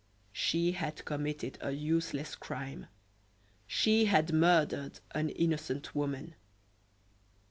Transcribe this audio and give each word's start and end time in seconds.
She 0.33 0.71
had 0.71 1.05
committed 1.05 1.59
a 1.61 1.69
useless 1.69 2.33
crime; 2.33 2.87
she 3.67 4.05
had 4.05 4.33
murdered 4.33 4.99
an 5.11 5.29
innocent 5.29 5.93
woman. 5.93 6.33